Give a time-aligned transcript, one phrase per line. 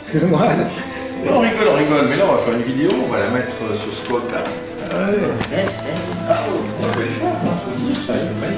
[0.00, 0.48] Excuse-moi.
[1.22, 1.32] Ah, non.
[1.32, 3.28] Oh, on rigole, on rigole, mais là on va faire une vidéo, on va la
[3.28, 4.76] mettre sur Squadcast.
[4.90, 5.64] Eh, eh,
[6.28, 7.32] Ah, on peut les faire,
[8.06, 8.14] ça.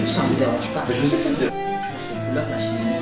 [0.06, 0.84] Ça me dérange pas.
[0.88, 1.46] Mais je sais que c'était.
[1.48, 3.00] Couleur, la cheminée.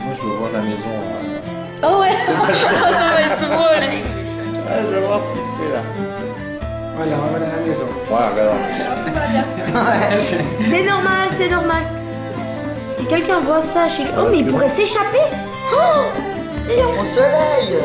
[0.00, 0.84] Moi je veux voir la maison.
[0.88, 1.40] euh,
[1.82, 4.02] Oh ouais, ça va être drôle.
[4.66, 5.82] Ah, je veux voir ce qui se fait là.
[6.96, 7.86] Voilà, on va à la maison.
[8.10, 8.58] Ouais, regarde.
[10.70, 11.82] C'est normal, c'est normal.
[12.98, 14.10] Si quelqu'un voit ça chez lui.
[14.16, 15.18] Oh, mais il pourrait s'échapper.
[15.72, 17.78] Oh Au soleil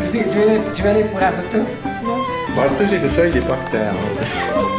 [0.00, 1.58] Qu'est-ce que tu veux aller, tu veux aller pour la photo?
[2.54, 3.92] Bon, après, j'ai que ça, il est par terre.
[3.92, 4.60] hein.